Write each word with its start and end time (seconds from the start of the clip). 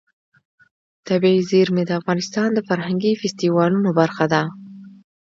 طبیعي 1.07 1.41
زیرمې 1.51 1.83
د 1.85 1.91
افغانستان 1.99 2.47
د 2.53 2.59
فرهنګي 2.67 3.13
فستیوالونو 3.21 3.89
برخه 3.99 4.25
ده. 4.33 4.41